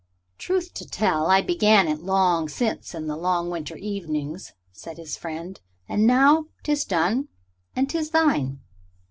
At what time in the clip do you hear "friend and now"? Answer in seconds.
5.15-6.45